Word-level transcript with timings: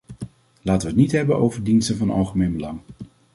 Laten 0.61 0.81
we 0.81 0.87
het 0.87 1.01
niet 1.01 1.11
hebben 1.11 1.35
over 1.37 1.63
diensten 1.63 1.97
van 1.97 2.09
algemeen 2.09 2.53
belang. 2.53 2.79